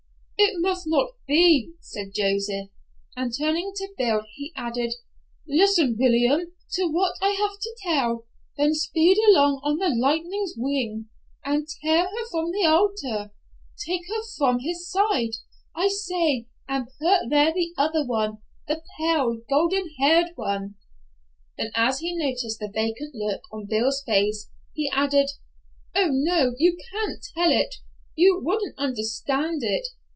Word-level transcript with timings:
"It 0.43 0.57
must 0.59 0.87
not 0.87 1.11
be," 1.27 1.73
said 1.81 2.15
Joseph, 2.15 2.69
and 3.15 3.31
turning 3.37 3.73
to 3.75 3.89
Bill 3.95 4.23
he 4.33 4.51
added, 4.55 4.95
"listen, 5.47 5.95
William, 5.99 6.51
to 6.73 6.87
what 6.87 7.13
I 7.21 7.29
have 7.29 7.59
to 7.59 7.75
tell, 7.83 8.25
then 8.57 8.73
speed 8.73 9.19
along 9.29 9.61
on 9.63 9.77
the 9.77 9.89
lightning's 9.89 10.55
wing, 10.57 11.09
and 11.45 11.67
tear 11.83 12.05
her 12.07 12.25
from 12.31 12.49
the 12.51 12.65
altar—take 12.65 14.01
her 14.07 14.23
from 14.35 14.61
his 14.61 14.89
side, 14.89 15.33
I 15.75 15.89
say, 15.89 16.47
and 16.67 16.87
put 16.99 17.29
there 17.29 17.53
the 17.53 17.71
other 17.77 18.03
one, 18.03 18.39
the 18.67 18.81
pale, 18.99 19.41
golden 19.47 19.91
haired 19.99 20.31
one"; 20.33 20.73
then, 21.55 21.69
as 21.75 21.99
he 21.99 22.15
noticed 22.17 22.57
the 22.57 22.67
vacant 22.73 23.13
look 23.13 23.41
on 23.51 23.67
Bill's 23.67 24.01
face, 24.03 24.49
he 24.73 24.89
added, 24.91 25.29
"oh, 25.93 26.09
no, 26.11 26.55
you 26.57 26.77
can't 26.91 27.23
tell 27.35 27.51
it. 27.51 27.75
You 28.15 28.41
wouldn't 28.43 28.73
understand 28.79 29.59
it. 29.61 29.85